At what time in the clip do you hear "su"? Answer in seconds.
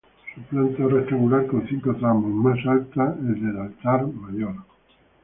0.33-0.41